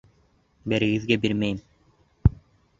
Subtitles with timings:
[0.73, 1.63] Берегеҙгә бирмәйем!